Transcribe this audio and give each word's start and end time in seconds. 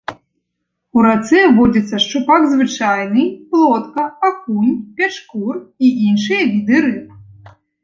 У 0.99 1.01
рацэ 1.07 1.41
водзяцца 1.57 1.99
шчупак 2.05 2.47
звычайны, 2.53 3.27
плотка, 3.53 4.03
акунь, 4.31 4.73
пячкур 4.97 5.53
і 5.87 5.93
іншыя 6.09 6.43
віды 6.57 6.85
рыб. 6.91 6.99